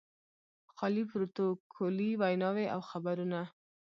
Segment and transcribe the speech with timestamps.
[0.75, 3.41] خالي پروتوکولي ویناوې او خبرونه.